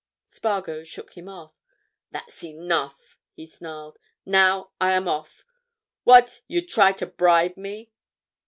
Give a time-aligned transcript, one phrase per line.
[0.25, 1.53] Spargo shook him off.
[2.09, 3.99] "That's enough!" he snarled.
[4.25, 5.45] "Now, I am off!
[6.05, 7.91] What, you'd try to bribe me?"